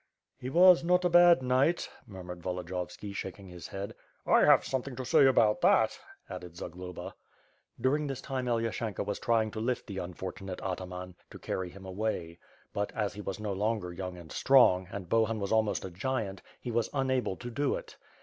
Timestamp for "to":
4.95-5.05, 9.51-9.59, 11.29-11.37, 17.35-17.51